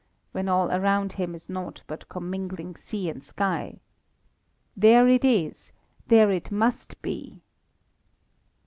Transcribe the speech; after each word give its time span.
when 0.31 0.49
all 0.49 0.71
around 0.71 1.13
him 1.13 1.35
is 1.35 1.47
nought 1.47 1.83
but 1.85 2.09
commingling 2.09 2.75
sea 2.75 3.07
and 3.07 3.23
sky. 3.23 3.79
"There 4.75 5.07
it 5.07 5.23
is! 5.23 5.71
There 6.07 6.31
it 6.31 6.49
must 6.51 6.99
be!" 7.03 7.39